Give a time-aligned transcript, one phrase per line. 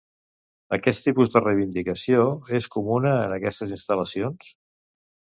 [0.75, 2.23] Aquest tipus de reivindicació,
[2.59, 4.49] és comuna en aquestes instal·lacions?